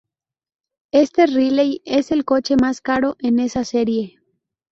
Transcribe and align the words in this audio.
Este 0.91 1.27
Riley 1.27 1.83
es 1.85 2.09
el 2.09 2.25
coche 2.25 2.55
más 2.59 2.81
caro 2.81 3.17
en 3.19 3.37
esa 3.39 3.63
serie. 3.63 4.19